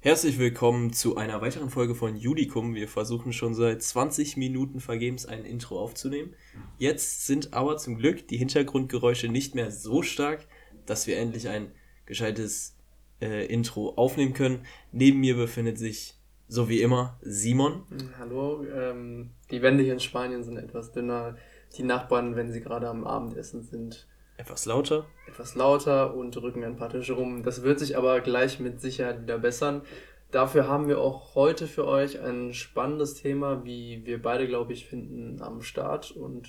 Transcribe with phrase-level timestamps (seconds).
[0.00, 2.76] Herzlich willkommen zu einer weiteren Folge von Judikum.
[2.76, 6.34] Wir versuchen schon seit 20 Minuten vergebens ein Intro aufzunehmen.
[6.78, 10.46] Jetzt sind aber zum Glück die Hintergrundgeräusche nicht mehr so stark,
[10.86, 11.72] dass wir endlich ein
[12.06, 12.76] gescheites
[13.20, 14.60] äh, Intro aufnehmen können.
[14.92, 16.14] Neben mir befindet sich,
[16.46, 17.82] so wie immer, Simon.
[18.20, 21.36] Hallo, ähm, die Wände hier in Spanien sind etwas dünner.
[21.76, 24.06] Die Nachbarn, wenn sie gerade am Abendessen sind,
[24.38, 25.04] etwas lauter.
[25.26, 27.42] Etwas lauter und rücken ein paar Tische rum.
[27.42, 29.82] Das wird sich aber gleich mit Sicherheit wieder bessern.
[30.30, 34.86] Dafür haben wir auch heute für euch ein spannendes Thema, wie wir beide, glaube ich,
[34.86, 36.12] finden, am Start.
[36.12, 36.48] Und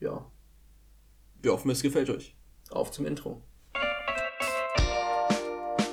[0.00, 0.30] ja.
[1.40, 2.36] Wir hoffen, es gefällt euch.
[2.70, 3.42] Auf zum Intro.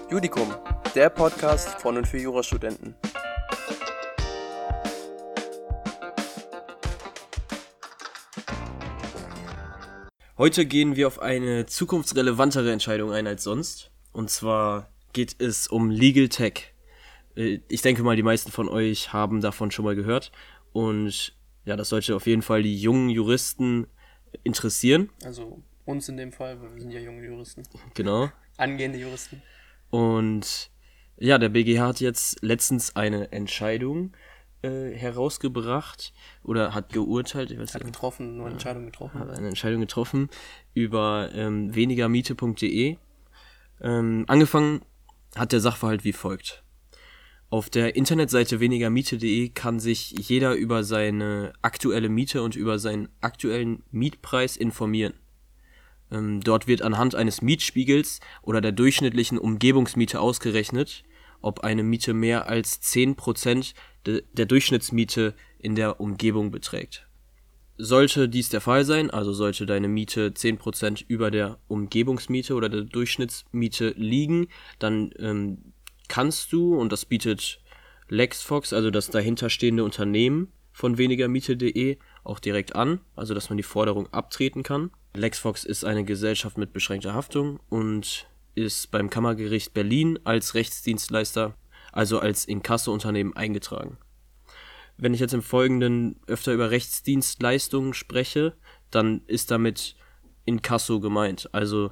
[0.09, 0.53] Judikum,
[0.93, 2.95] der Podcast von und für Jurastudenten.
[10.37, 13.91] Heute gehen wir auf eine zukunftsrelevantere Entscheidung ein als sonst.
[14.11, 16.73] Und zwar geht es um Legal Tech.
[17.37, 20.33] Äh, ich denke mal, die meisten von euch haben davon schon mal gehört.
[20.73, 21.33] Und
[21.63, 23.87] ja, das sollte auf jeden Fall die jungen Juristen
[24.43, 25.09] interessieren.
[25.23, 27.63] Also uns in dem Fall, weil wir sind ja junge Juristen.
[27.93, 28.29] Genau.
[28.57, 29.41] Angehende Juristen.
[29.89, 30.69] Und
[31.15, 34.11] ja, der BGH hat jetzt letztens eine Entscheidung
[34.65, 36.13] äh, herausgebracht
[36.43, 37.93] oder hat geurteilt, ich weiß hat nicht.
[37.93, 39.19] getroffen, eine Entscheidung getroffen.
[39.19, 40.29] Hat eine Entscheidung getroffen
[40.73, 42.97] über ähm, wenigermiete.de.
[43.81, 44.81] Ähm, angefangen
[45.35, 46.63] hat der Sachverhalt wie folgt.
[47.49, 53.83] Auf der Internetseite wenigermiete.de kann sich jeder über seine aktuelle Miete und über seinen aktuellen
[53.91, 55.13] Mietpreis informieren.
[56.11, 61.03] Ähm, dort wird anhand eines Mietspiegels oder der durchschnittlichen Umgebungsmiete ausgerechnet,
[61.45, 63.75] ob eine Miete mehr als 10%
[64.07, 67.07] de der Durchschnittsmiete in der Umgebung beträgt.
[67.77, 72.81] Sollte dies der Fall sein, also sollte deine Miete 10% über der Umgebungsmiete oder der
[72.81, 74.47] Durchschnittsmiete liegen,
[74.79, 75.73] dann ähm,
[76.07, 77.61] kannst du, und das bietet
[78.09, 84.11] LexFox, also das dahinterstehende Unternehmen von wenigermiete.de, auch direkt an, also dass man die Forderung
[84.11, 84.89] abtreten kann.
[85.13, 91.55] LexFox ist eine Gesellschaft mit beschränkter Haftung und ist beim Kammergericht Berlin als Rechtsdienstleister,
[91.91, 93.97] also als Inkasso-Unternehmen eingetragen.
[94.97, 98.55] Wenn ich jetzt im Folgenden öfter über Rechtsdienstleistungen spreche,
[98.91, 99.95] dann ist damit
[100.45, 101.91] Inkasso gemeint, also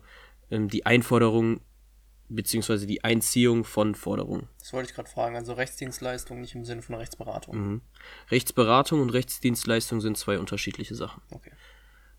[0.49, 1.61] ähm, die Einforderung
[2.29, 2.85] bzw.
[2.85, 4.47] die Einziehung von Forderungen.
[4.59, 7.57] Das wollte ich gerade fragen, also Rechtsdienstleistung nicht im Sinne von Rechtsberatung.
[7.57, 7.81] Mhm.
[8.31, 11.21] Rechtsberatung und Rechtsdienstleistung sind zwei unterschiedliche Sachen.
[11.31, 11.51] Okay.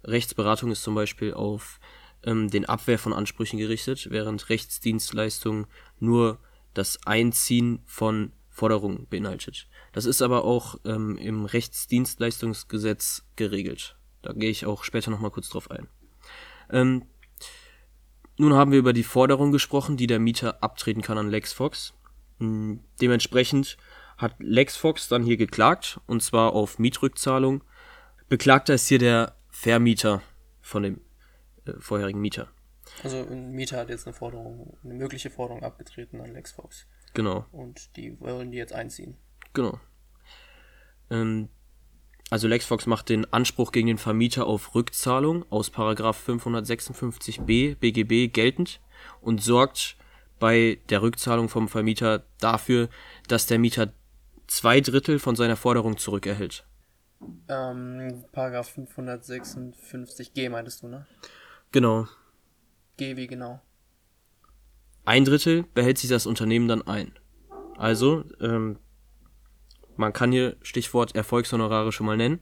[0.05, 1.81] Rechtsberatung ist zum Beispiel auf
[2.25, 5.67] ähm, den Abwehr von Ansprüchen gerichtet, während Rechtsdienstleistung
[6.01, 6.39] nur
[6.75, 9.69] das Einziehen von Forderungen beinhaltet.
[9.93, 13.97] Das ist aber auch ähm, im Rechtsdienstleistungsgesetz geregelt.
[14.23, 15.89] Da gehe ich auch später nochmal kurz drauf ein.
[16.71, 17.05] Ähm,
[18.37, 21.95] nun haben wir über die Forderung gesprochen, die der Mieter abtreten kann an LexFox.
[22.39, 23.77] Hm, dementsprechend
[24.17, 27.63] hat LexFox dann hier geklagt, und zwar auf Mietrückzahlung.
[28.29, 30.23] Beklagter ist hier der Vermieter
[30.61, 31.01] von dem
[31.79, 32.49] vorherigen Mieter.
[33.03, 36.87] Also ein Mieter hat jetzt eine Forderung, eine mögliche Forderung abgetreten an LexFox.
[37.15, 37.47] Genau.
[37.53, 39.17] Und die wollen die jetzt einziehen.
[39.53, 39.81] Genau.
[41.11, 41.49] Ähm,
[42.31, 48.81] also LexFox macht den Anspruch gegen den Vermieter auf Rückzahlung aus 556b BGB geltend
[49.21, 49.97] und sorgt
[50.41, 52.89] bei der Rückzahlung vom Vermieter dafür,
[53.29, 53.93] dass der Mieter
[54.47, 56.67] zwei Drittel von seiner Forderung zurückerhält.
[57.49, 61.07] Ähm, Paragraph 556g meintest du, ne?
[61.75, 62.07] Genau.
[62.99, 63.61] G wie genau?
[65.05, 67.19] Ein Drittel behält sich das Unternehmen dann ein.
[67.77, 68.79] Also, ähm,
[69.97, 72.39] man kann hier Stichwort Erfolgshonorare schon mal nennen.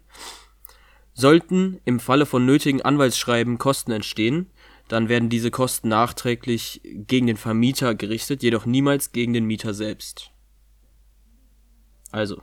[1.14, 4.50] Sollten im Falle von nötigen Anwaltsschreiben Kosten entstehen,
[4.88, 10.30] dann werden diese Kosten nachträglich gegen den Vermieter gerichtet, jedoch niemals gegen den Mieter selbst.
[12.10, 12.42] Also,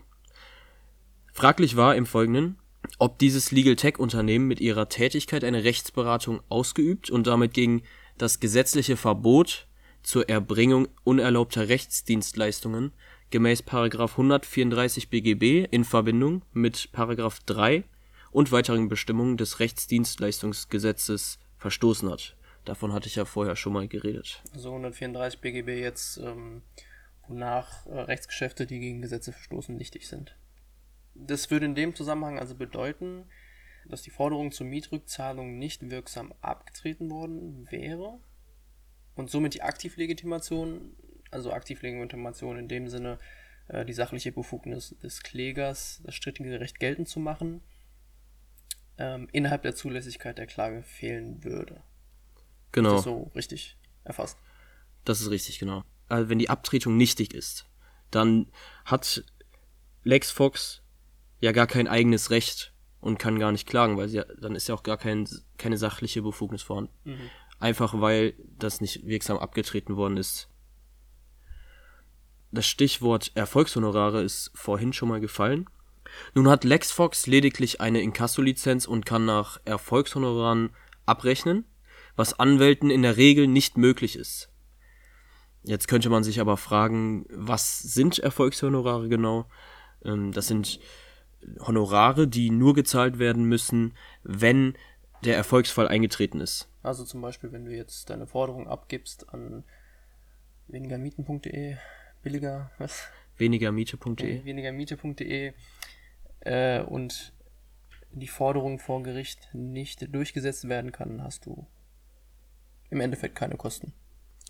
[1.33, 2.57] fraglich war im Folgenden,
[2.97, 7.83] ob dieses Legal Tech Unternehmen mit ihrer Tätigkeit eine Rechtsberatung ausgeübt und damit gegen
[8.17, 9.67] das gesetzliche Verbot
[10.03, 12.91] zur Erbringung unerlaubter Rechtsdienstleistungen
[13.29, 13.63] gemäß§
[14.11, 16.89] 134 BGB in Verbindung mit§
[17.45, 17.83] 3
[18.31, 22.35] und weiteren Bestimmungen des Rechtsdienstleistungsgesetzes verstoßen hat.
[22.65, 24.41] Davon hatte ich ja vorher schon mal geredet.
[24.53, 26.61] Also 134 BGB jetzt, ähm,
[27.27, 30.35] wonach äh, Rechtsgeschäfte, die gegen Gesetze verstoßen, nichtig sind.
[31.15, 33.25] Das würde in dem Zusammenhang also bedeuten,
[33.85, 38.19] dass die Forderung zur Mietrückzahlung nicht wirksam abgetreten worden wäre
[39.15, 40.95] und somit die Aktivlegitimation
[41.31, 43.19] also Aktivlegitimation in dem Sinne,
[43.67, 47.61] äh, die sachliche Befugnis des Klägers, das strittige Recht geltend zu machen,
[48.97, 51.81] ähm, innerhalb der Zulässigkeit der Klage fehlen würde.
[52.71, 52.89] Genau.
[52.89, 54.37] Ist das so richtig erfasst?
[55.05, 55.83] Das ist richtig, genau.
[56.07, 57.65] Also wenn die Abtretung nichtig ist,
[58.11, 58.51] dann
[58.85, 59.23] hat
[60.03, 60.81] LexFox
[61.39, 64.75] ja gar kein eigenes Recht und kann gar nicht klagen, weil sie, dann ist ja
[64.75, 65.27] auch gar kein,
[65.57, 66.93] keine sachliche Befugnis vorhanden.
[67.05, 67.29] Mhm.
[67.59, 70.49] Einfach weil das nicht wirksam abgetreten worden ist.
[72.51, 75.69] Das Stichwort Erfolgshonorare ist vorhin schon mal gefallen.
[76.33, 80.71] Nun hat LexFox lediglich eine Inkasso-Lizenz und kann nach Erfolgshonoraren
[81.05, 81.65] abrechnen,
[82.15, 84.49] was Anwälten in der Regel nicht möglich ist.
[85.63, 89.47] Jetzt könnte man sich aber fragen, was sind Erfolgshonorare genau?
[90.03, 90.79] Ähm, das sind
[91.59, 93.93] Honorare, die nur gezahlt werden müssen,
[94.23, 94.75] wenn
[95.23, 96.69] der Erfolgsfall eingetreten ist.
[96.83, 99.63] Also zum Beispiel, wenn du jetzt deine Forderung abgibst an
[100.67, 101.75] wenigermieten.de,
[102.21, 103.07] billiger, was?
[103.37, 104.45] Wenigermiete.de.
[104.45, 105.53] Wenigermiete.de
[106.41, 107.33] äh, und
[108.11, 111.67] die Forderung vor Gericht nicht durchgesetzt werden kann, hast du
[112.89, 113.93] im Endeffekt keine Kosten.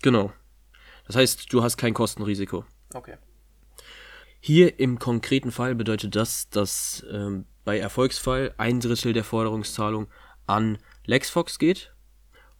[0.02, 0.32] Genau.
[1.06, 2.64] Das heißt, du hast kein Kostenrisiko.
[2.94, 3.16] Okay.
[4.40, 10.08] Hier im konkreten Fall bedeutet das, dass ähm, bei Erfolgsfall ein Drittel der Forderungszahlung
[10.46, 11.94] an LexFox geht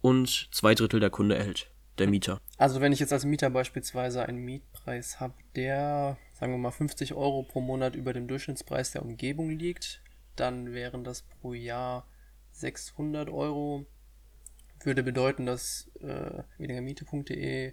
[0.03, 2.39] und zwei Drittel der Kunde erhält, der Mieter.
[2.59, 7.15] Also wenn ich jetzt als Mieter beispielsweise einen Mietpreis habe, der, sagen wir mal, 50
[7.15, 10.03] Euro pro Monat über dem Durchschnittspreis der Umgebung liegt,
[10.37, 12.07] dann wären das pro Jahr
[12.53, 13.87] 600 Euro.
[14.83, 17.73] Würde bedeuten, dass äh, wenigermiete.de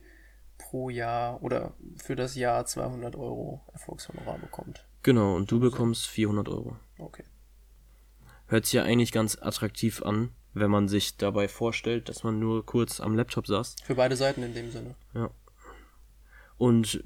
[0.58, 4.86] pro Jahr oder für das Jahr 200 Euro Erfolgshonorar bekommt.
[5.04, 6.78] Genau, und du bekommst 400 Euro.
[6.98, 7.24] Okay.
[8.48, 12.66] Hört sich ja eigentlich ganz attraktiv an, wenn man sich dabei vorstellt, dass man nur
[12.66, 13.76] kurz am Laptop saß.
[13.84, 14.96] Für beide Seiten in dem Sinne.
[15.14, 15.30] Ja.
[16.58, 17.04] Und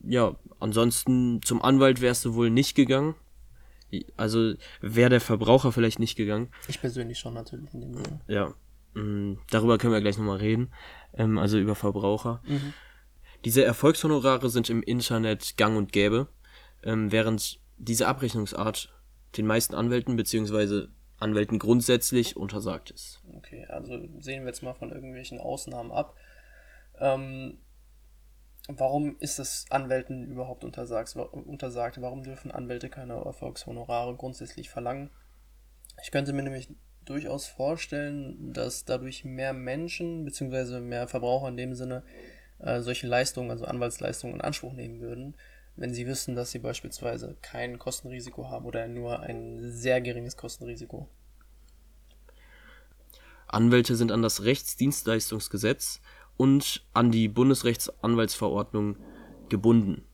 [0.00, 3.14] ja, ansonsten zum Anwalt wärst du wohl nicht gegangen.
[4.16, 6.50] Also wäre der Verbraucher vielleicht nicht gegangen.
[6.68, 8.20] Ich persönlich schon natürlich in dem Sinne.
[8.26, 8.54] Ja,
[8.94, 10.72] Mm, darüber können wir gleich nochmal reden,
[11.14, 12.40] ähm, also über Verbraucher.
[12.46, 12.72] Mhm.
[13.44, 16.28] Diese Erfolgshonorare sind im Internet gang und gäbe,
[16.82, 18.94] ähm, während diese Abrechnungsart
[19.36, 20.86] den meisten Anwälten bzw.
[21.18, 23.22] Anwälten grundsätzlich untersagt ist.
[23.36, 26.16] Okay, also sehen wir jetzt mal von irgendwelchen Ausnahmen ab.
[26.98, 27.58] Ähm,
[28.68, 31.14] warum ist es Anwälten überhaupt untersagt?
[31.16, 32.00] untersagt?
[32.00, 35.10] Warum dürfen Anwälte keine Erfolgshonorare grundsätzlich verlangen?
[36.02, 36.68] Ich könnte mir nämlich
[37.04, 40.80] durchaus vorstellen, dass dadurch mehr Menschen bzw.
[40.80, 42.02] mehr Verbraucher in dem Sinne
[42.58, 45.34] äh, solche Leistungen, also Anwaltsleistungen in Anspruch nehmen würden,
[45.76, 51.08] wenn sie wissen, dass sie beispielsweise kein Kostenrisiko haben oder nur ein sehr geringes Kostenrisiko.
[53.46, 56.00] Anwälte sind an das Rechtsdienstleistungsgesetz
[56.36, 58.96] und an die Bundesrechtsanwaltsverordnung
[59.48, 60.04] gebunden.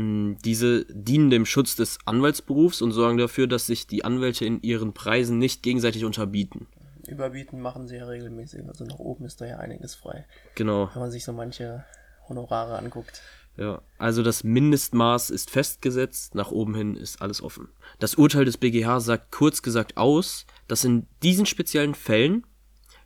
[0.00, 4.92] Diese dienen dem Schutz des Anwaltsberufs und sorgen dafür, dass sich die Anwälte in ihren
[4.94, 6.68] Preisen nicht gegenseitig unterbieten.
[7.08, 10.24] Überbieten machen sie ja regelmäßig, also nach oben ist da ja einiges frei.
[10.54, 10.88] Genau.
[10.92, 11.84] Wenn man sich so manche
[12.28, 13.22] Honorare anguckt.
[13.56, 17.68] Ja, also das Mindestmaß ist festgesetzt, nach oben hin ist alles offen.
[17.98, 22.46] Das Urteil des BGH sagt kurz gesagt aus, dass in diesen speziellen Fällen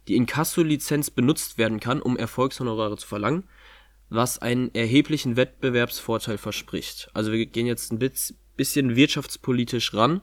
[0.09, 3.45] die Inkasso-Lizenz benutzt werden kann, um Erfolgshonorare zu verlangen,
[4.15, 7.11] was einen erheblichen Wettbewerbsvorteil verspricht.
[7.15, 10.21] Also wir gehen jetzt ein bisschen wirtschaftspolitisch ran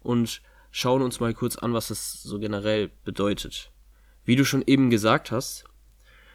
[0.00, 3.72] und schauen uns mal kurz an, was das so generell bedeutet.
[4.24, 5.64] Wie du schon eben gesagt hast,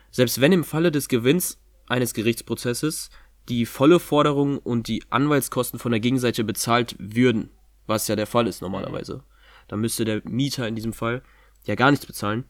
[0.09, 3.11] selbst wenn im Falle des Gewinns eines Gerichtsprozesses
[3.49, 7.51] die volle Forderung und die Anwaltskosten von der Gegenseite bezahlt würden,
[7.85, 9.23] was ja der Fall ist normalerweise,
[9.67, 11.21] dann müsste der Mieter in diesem Fall
[11.65, 12.45] ja gar nichts bezahlen,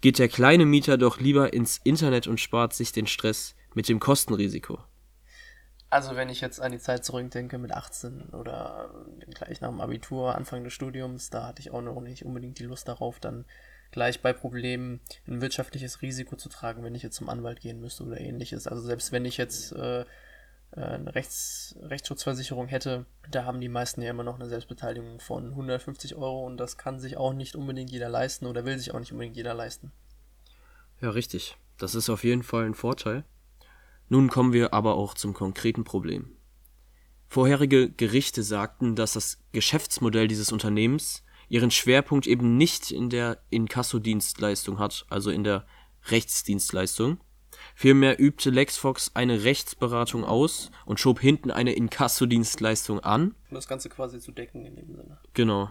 [0.00, 4.00] geht der kleine Mieter doch lieber ins Internet und spart sich den Stress, mit dem
[4.00, 4.78] Kostenrisiko.
[5.90, 8.90] Also wenn ich jetzt an die Zeit zurückdenke mit 18 oder
[9.30, 12.64] gleich nach dem Abitur, Anfang des Studiums, da hatte ich auch noch nicht unbedingt die
[12.64, 13.44] Lust darauf, dann
[13.90, 18.04] gleich bei Problemen ein wirtschaftliches Risiko zu tragen, wenn ich jetzt zum Anwalt gehen müsste
[18.04, 18.68] oder ähnliches.
[18.68, 20.04] Also selbst wenn ich jetzt äh, äh
[20.76, 26.14] eine Rechts, Rechtsschutzversicherung hätte, da haben die meisten ja immer noch eine Selbstbeteiligung von 150
[26.14, 29.10] Euro und das kann sich auch nicht unbedingt jeder leisten oder will sich auch nicht
[29.10, 29.90] unbedingt jeder leisten.
[31.00, 31.56] Ja, richtig.
[31.78, 33.24] Das ist auf jeden Fall ein Vorteil.
[34.10, 36.36] Nun kommen wir aber auch zum konkreten Problem.
[37.28, 44.80] Vorherige Gerichte sagten, dass das Geschäftsmodell dieses Unternehmens ihren Schwerpunkt eben nicht in der Inkassodienstleistung
[44.80, 45.64] hat, also in der
[46.08, 47.20] Rechtsdienstleistung.
[47.76, 53.36] Vielmehr übte LexFox eine Rechtsberatung aus und schob hinten eine Inkassodienstleistung an.
[53.48, 55.18] Um das Ganze quasi zu decken in dem Sinne.
[55.34, 55.70] Genau.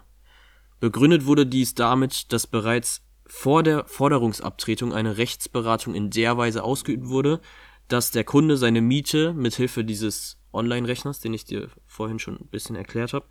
[0.80, 7.10] Begründet wurde dies damit, dass bereits vor der Forderungsabtretung eine Rechtsberatung in der Weise ausgeübt
[7.10, 7.42] wurde,
[7.90, 12.48] dass der Kunde seine Miete mit Hilfe dieses Online-Rechners, den ich dir vorhin schon ein
[12.48, 13.26] bisschen erklärt habe,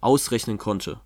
[0.00, 1.00] ausrechnen konnte.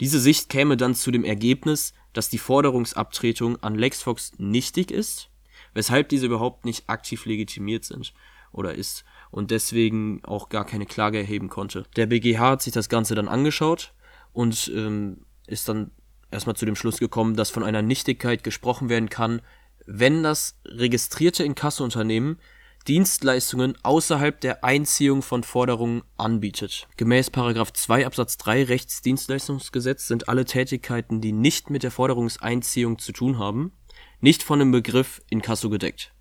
[0.00, 5.30] Diese Sicht käme dann zu dem Ergebnis, dass die Forderungsabtretung an LexFox nichtig ist,
[5.72, 8.12] weshalb diese überhaupt nicht aktiv legitimiert sind.
[8.52, 11.84] oder ist und deswegen auch gar keine Klage erheben konnte.
[11.96, 13.92] Der BGH hat sich das Ganze dann angeschaut
[14.32, 15.90] und ähm, ist dann
[16.30, 19.42] erstmal zu dem Schluss gekommen, dass von einer Nichtigkeit gesprochen werden kann,
[19.86, 22.38] wenn das registrierte Inkassounternehmen
[22.86, 26.86] Dienstleistungen außerhalb der Einziehung von Forderungen anbietet.
[26.96, 33.38] Gemäß 2 Absatz 3 Rechtsdienstleistungsgesetz sind alle Tätigkeiten, die nicht mit der Forderungseinziehung zu tun
[33.38, 33.72] haben,
[34.20, 36.12] nicht von dem Begriff Inkasso gedeckt.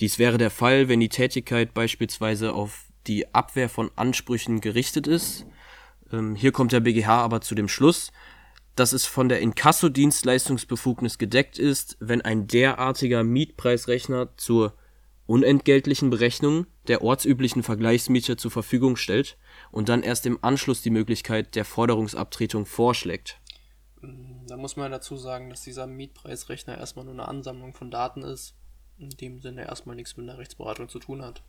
[0.00, 5.44] Dies wäre der Fall, wenn die Tätigkeit beispielsweise auf die Abwehr von Ansprüchen gerichtet ist.
[6.12, 8.12] Ähm, hier kommt der BGH aber zu dem Schluss,
[8.74, 14.74] dass es von der Inkassodienstleistungsbefugnis gedeckt ist, wenn ein derartiger Mietpreisrechner zur
[15.26, 19.36] unentgeltlichen Berechnung der ortsüblichen Vergleichsmiete zur Verfügung stellt
[19.70, 23.40] und dann erst im Anschluss die Möglichkeit der Forderungsabtretung vorschlägt.
[24.48, 28.56] Da muss man dazu sagen, dass dieser Mietpreisrechner erstmal nur eine Ansammlung von Daten ist,
[28.98, 31.42] in dem Sinne erstmal nichts mit einer Rechtsberatung zu tun hat.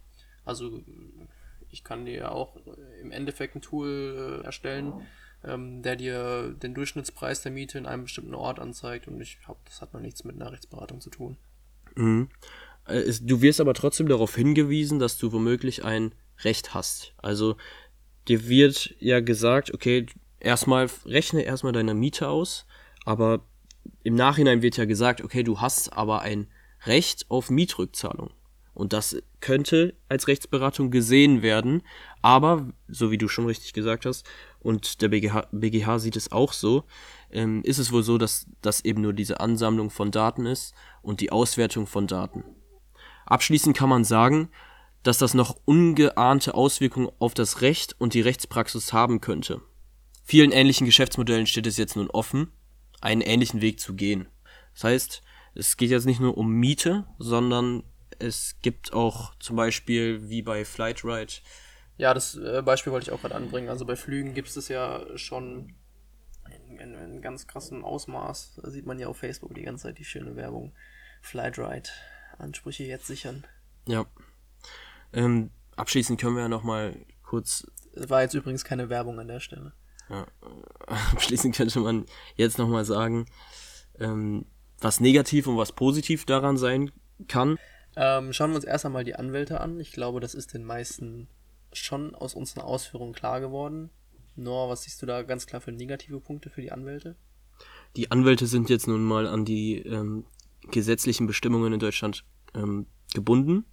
[0.45, 0.83] Also
[1.69, 2.57] ich kann dir auch
[3.01, 4.93] im Endeffekt ein Tool äh, erstellen,
[5.43, 9.59] ähm, der dir den Durchschnittspreis der Miete in einem bestimmten Ort anzeigt und ich glaube,
[9.65, 11.37] das hat noch nichts mit einer Rechtsberatung zu tun.
[11.95, 12.29] Mhm.
[12.85, 17.13] Äh, du wirst aber trotzdem darauf hingewiesen, dass du womöglich ein Recht hast.
[17.17, 17.57] Also
[18.27, 20.05] dir wird ja gesagt, okay,
[20.39, 22.65] erstmal rechne erstmal deine Miete aus,
[23.05, 23.45] aber
[24.03, 26.47] im Nachhinein wird ja gesagt, okay, du hast aber ein
[26.85, 28.31] Recht auf Mietrückzahlung.
[28.73, 31.83] Und das könnte als Rechtsberatung gesehen werden,
[32.21, 34.25] aber, so wie du schon richtig gesagt hast,
[34.63, 36.85] und der BGH, BGH sieht es auch so,
[37.31, 41.21] ähm, ist es wohl so, dass das eben nur diese Ansammlung von Daten ist und
[41.21, 42.43] die Auswertung von Daten.
[43.25, 44.49] Abschließend kann man sagen,
[45.03, 49.61] dass das noch ungeahnte Auswirkungen auf das Recht und die Rechtspraxis haben könnte.
[50.23, 52.51] Vielen ähnlichen Geschäftsmodellen steht es jetzt nun offen,
[53.01, 54.27] einen ähnlichen Weg zu gehen.
[54.73, 55.21] Das heißt,
[55.55, 57.83] es geht jetzt nicht nur um Miete, sondern
[58.19, 61.33] es gibt auch zum Beispiel wie bei Flightride.
[62.03, 63.69] Ja, das äh, Beispiel wollte ich auch gerade anbringen.
[63.69, 65.73] Also bei Flügen gibt es ja schon
[66.51, 68.59] in, in, in ganz krassem Ausmaß.
[68.61, 70.73] Da sieht man ja auf Facebook die ganze Zeit die schöne Werbung.
[71.21, 71.89] Flightride
[72.37, 73.47] Ansprüche jetzt sichern.
[73.87, 74.05] Ja.
[75.13, 76.93] Ähm, abschließend können wir ja nochmal
[77.23, 77.65] kurz.
[77.93, 79.71] Es war jetzt übrigens keine Werbung an der Stelle.
[80.09, 80.27] Ja,
[81.13, 82.05] abschließend könnte man
[82.35, 83.27] jetzt nochmal sagen,
[83.97, 84.45] ähm,
[84.81, 86.91] was negativ und was positiv daran sein
[87.29, 87.57] kann.
[87.95, 89.79] Ähm, schauen wir uns erst einmal die Anwälte an.
[89.79, 91.29] Ich glaube, das ist den meisten
[91.73, 93.89] schon aus unseren Ausführungen klar geworden.
[94.35, 97.15] Noah, was siehst du da ganz klar für negative Punkte für die Anwälte?
[97.95, 100.25] Die Anwälte sind jetzt nun mal an die ähm,
[100.71, 102.25] gesetzlichen Bestimmungen in Deutschland
[102.55, 103.65] ähm, gebunden.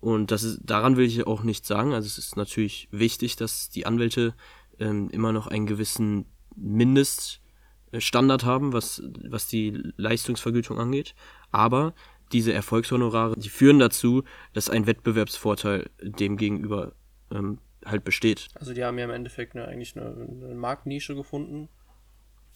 [0.00, 1.92] Und das ist, daran will ich auch nichts sagen.
[1.92, 4.34] Also es ist natürlich wichtig, dass die Anwälte
[4.78, 6.26] ähm, immer noch einen gewissen
[6.56, 11.14] Mindeststandard haben, was, was die Leistungsvergütung angeht.
[11.52, 11.94] Aber
[12.32, 16.92] diese Erfolgshonorare, die führen dazu, dass ein Wettbewerbsvorteil dem gegenüber
[17.30, 18.48] ähm, halt besteht.
[18.54, 21.68] Also die haben ja im Endeffekt eine, eigentlich eine, eine Marktnische gefunden.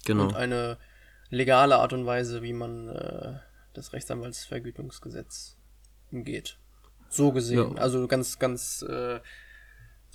[0.04, 0.25] Genau.
[0.25, 0.78] Und eine
[1.31, 3.35] legale Art und Weise, wie man äh,
[3.73, 5.57] das Rechtsanwaltsvergütungsgesetz
[6.11, 6.59] umgeht.
[7.09, 7.75] So gesehen.
[7.75, 7.81] Ja.
[7.81, 9.21] Also ganz, ganz, äh,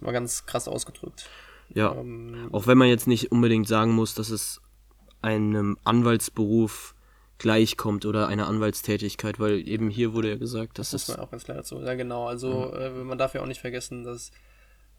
[0.02, 1.30] mal ganz krass ausgedrückt.
[1.70, 1.94] Ja.
[1.94, 4.62] Ähm, auch wenn man jetzt nicht unbedingt sagen muss, dass es
[5.22, 6.96] einem Anwaltsberuf
[7.40, 11.08] gleichkommt oder einer Anwaltstätigkeit, weil eben hier wurde ja gesagt, dass das.
[11.08, 11.82] Muss man auch ganz klar dazu.
[11.82, 12.28] Ja, genau.
[12.28, 12.80] Also mhm.
[12.80, 14.32] äh, man darf ja auch nicht vergessen, dass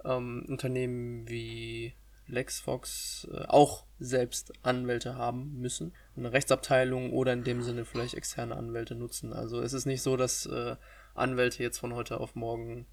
[0.04, 1.94] ähm, Unternehmen wie
[2.26, 5.92] LexFox äh, auch selbst Anwälte haben müssen.
[6.16, 9.32] Eine Rechtsabteilung oder in dem Sinne vielleicht externe Anwälte nutzen.
[9.32, 10.76] Also es ist nicht so, dass äh,
[11.14, 12.86] Anwälte jetzt von heute auf morgen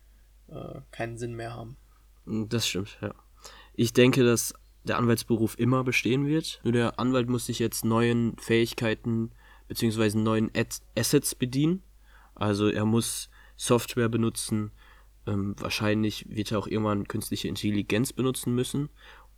[0.50, 1.77] äh, keinen Sinn mehr haben.
[2.25, 3.13] Das stimmt, ja.
[3.74, 6.60] Ich denke, dass der Anwaltsberuf immer bestehen wird.
[6.63, 9.32] Nur der Anwalt muss sich jetzt neuen Fähigkeiten
[9.68, 10.18] bzw.
[10.18, 11.84] neuen Ad Assets bedienen.
[12.36, 14.72] Also er muss Software benutzen.
[15.26, 18.90] Ähm, wahrscheinlich wird er auch irgendwann künstliche Intelligenz benutzen müssen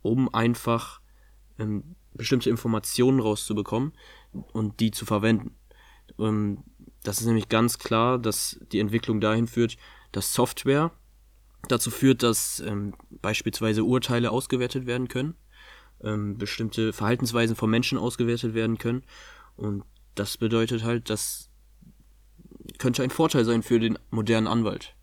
[0.02, 1.00] um einfach
[1.58, 3.92] ähm, bestimmte Informationen rauszubekommen
[4.52, 5.54] und die zu verwenden.
[6.18, 6.64] Ähm,
[7.02, 9.76] das ist nämlich ganz klar, dass die Entwicklung dahin führt,
[10.12, 10.90] dass Software
[11.68, 15.34] dazu führt, dass ähm, beispielsweise Urteile ausgewertet werden können,
[16.02, 19.02] ähm, bestimmte Verhaltensweisen von Menschen ausgewertet werden können.
[19.56, 19.84] Und
[20.20, 21.48] das bedeutet halt, das
[22.76, 24.94] könnte ein Vorteil sein für den modernen Anwalt.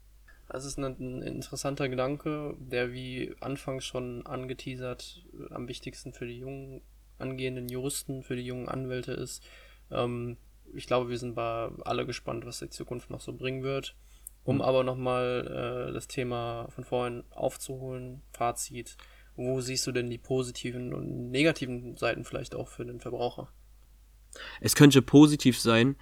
[0.47, 6.81] Das ist ein, interessanter Gedanke, der wie anfangs schon angeteasert am wichtigsten für die jungen
[7.17, 9.43] angehenden Juristen, für die jungen Anwälte ist.
[9.89, 10.37] Ähm,
[10.75, 13.95] ich glaube, wir sind bei alle gespannt, was die Zukunft noch so bringen wird.
[14.43, 14.61] Um mhm.
[14.61, 18.97] aber nochmal äh, das Thema von vorhin aufzuholen, Fazit,
[19.35, 23.51] wo siehst du denn die positiven und negativen Seiten vielleicht auch für den Verbraucher?
[24.61, 25.95] Es könnte positiv sein,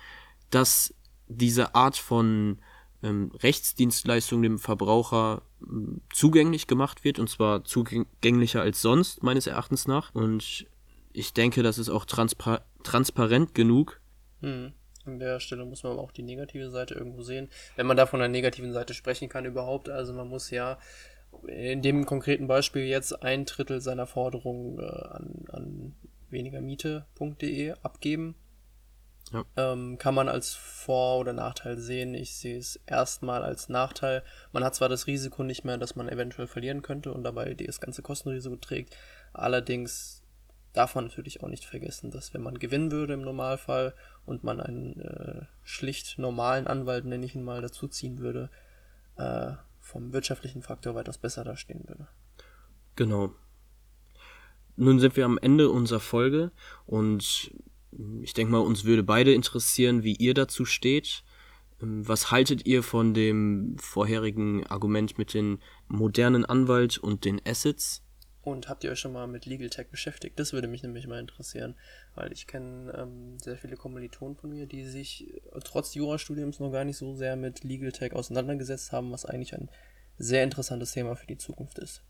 [0.49, 0.93] dass
[1.27, 2.59] diese Art von
[3.03, 9.87] ähm, Rechtsdienstleistung dem Verbraucher ähm, zugänglich gemacht wird und zwar zugänglicher als sonst meines Erachtens
[9.87, 10.67] nach und
[11.13, 13.99] ich denke, das ist auch transpa transparent genug.
[14.41, 14.73] Hm.
[15.05, 18.05] An der Stelle muss man aber auch die negative Seite irgendwo sehen, wenn man da
[18.05, 19.87] von einer negativen Seite sprechen kann überhaupt.
[19.89, 20.77] Also man muss ja
[21.47, 25.95] in dem konkreten Beispiel jetzt ein Drittel seiner Forderungen äh, an, an
[26.29, 28.35] wenigermiete.de abgeben.
[29.31, 29.43] Ja.
[29.57, 32.13] Ähm, kann man als Vor- oder Nachteil sehen.
[32.13, 34.23] Ich sehe es erstmal als Nachteil.
[34.51, 37.79] Man hat zwar das Risiko nicht mehr, dass man eventuell verlieren könnte und dabei das
[37.79, 38.95] ganze Kostenrisiko trägt.
[39.33, 40.21] Allerdings
[40.73, 43.93] darf man natürlich auch nicht vergessen, dass wenn man gewinnen würde im Normalfall
[44.25, 48.49] und man einen äh, schlicht normalen Anwalt, nenne ich ihn mal, dazuziehen würde,
[49.17, 52.07] äh, vom wirtschaftlichen Faktor weitaus besser dastehen würde.
[52.95, 53.33] Genau.
[54.77, 56.51] Nun sind wir am Ende unserer Folge
[56.85, 57.51] und
[58.21, 61.23] ich denke mal, uns würde beide interessieren, wie ihr dazu steht.
[61.81, 68.01] Ähm, was haltet ihr von dem vorherigen Argument mit dem modernen Anwalt und den Assets?
[68.41, 70.37] Und habt ihr euch schon mal mit Legal Tech beschäftigt?
[70.37, 71.75] Das würde mich nämlich mal interessieren,
[72.13, 76.71] weil ich kenne ähm, sehr viele Kommilitonen von mir, die sich äh, trotz Jurastudiums noch
[76.71, 79.69] gar nicht so sehr mit Legal Tech auseinandergesetzt haben, was eigentlich ein
[80.17, 82.03] sehr interessantes Thema für die Zukunft ist.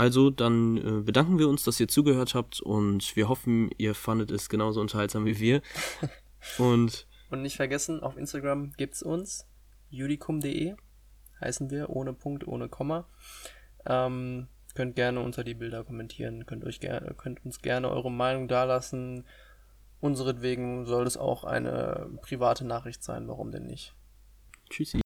[0.00, 4.30] Also, dann äh, bedanken wir uns, dass ihr zugehört habt und wir hoffen, ihr fandet
[4.30, 5.60] es genauso unterhaltsam wie wir.
[6.58, 9.46] und, und nicht vergessen, auf Instagram gibt es uns,
[9.90, 10.74] judicum.de
[11.38, 13.08] heißen wir, ohne Punkt, ohne Komma.
[13.84, 18.48] Ähm, Könnt gerne unter die Bilder kommentieren, könnt, euch gerne, könnt uns gerne eure Meinung
[18.48, 19.26] dalassen.
[20.00, 23.94] Unseretwegen soll es auch eine private Nachricht sein, warum denn nicht?
[24.70, 24.96] Tschüssi.